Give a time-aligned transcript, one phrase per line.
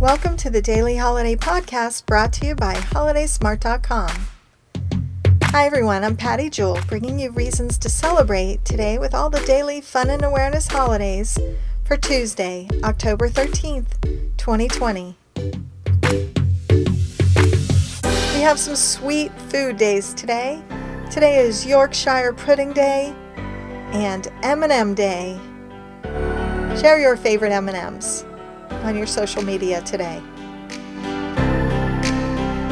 [0.00, 4.10] Welcome to the Daily Holiday Podcast brought to you by HolidaySmart.com.
[5.42, 9.82] Hi everyone, I'm Patty Jewell, bringing you reasons to celebrate today with all the daily
[9.82, 11.38] fun and awareness holidays
[11.84, 14.00] for Tuesday, October 13th,
[14.38, 15.16] 2020.
[18.32, 20.62] We have some sweet food days today.
[21.10, 23.14] Today is Yorkshire Pudding Day
[23.92, 25.38] and M&M Day.
[26.80, 28.24] Share your favorite M&Ms
[28.82, 30.20] on your social media today.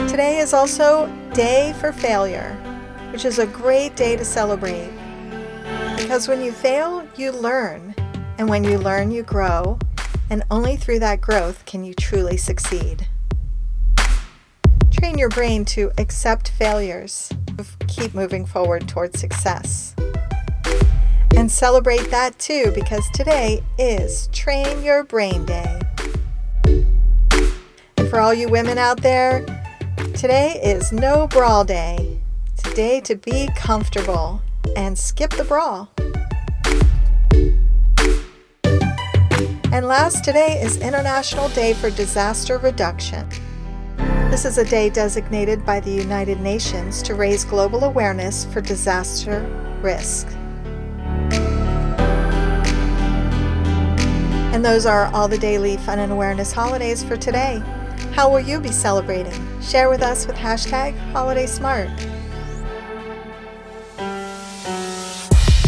[0.08, 2.54] Today is also Day for Failure,
[3.12, 4.90] which is a great day to celebrate.
[5.96, 7.94] Because when you fail, you learn.
[8.38, 9.78] And when you learn, you grow.
[10.30, 13.06] And only through that growth can you truly succeed.
[14.90, 17.30] Train your brain to accept failures.
[17.86, 19.94] Keep moving forward towards success.
[21.36, 25.67] And celebrate that too because today is Train Your Brain Day.
[28.10, 29.44] For all you women out there,
[30.14, 32.18] today is No Bra Day.
[32.56, 34.40] Today to be comfortable
[34.74, 35.88] and skip the bra.
[39.70, 43.28] And last, today is International Day for Disaster Reduction.
[44.30, 49.42] This is a day designated by the United Nations to raise global awareness for disaster
[49.82, 50.26] risk.
[54.54, 57.62] And those are all the daily fun and awareness holidays for today.
[58.18, 59.32] How will you be celebrating?
[59.62, 61.88] Share with us with hashtag HolidaySmart.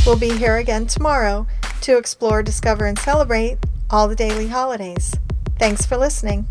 [0.04, 1.46] We'll be here again tomorrow
[1.82, 5.14] to explore, discover, and celebrate all the daily holidays.
[5.60, 6.48] Thanks for listening.